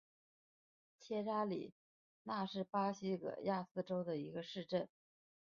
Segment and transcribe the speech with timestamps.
[0.97, 1.75] 切扎里
[2.23, 4.89] 娜是巴西戈亚斯州的一个市镇。